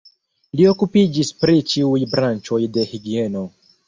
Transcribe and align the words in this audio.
Li 0.59 0.63
okupiĝis 0.69 1.29
pri 1.41 1.57
ĉiuj 1.73 1.99
branĉoj 2.13 2.59
de 2.79 2.87
higieno. 2.95 3.45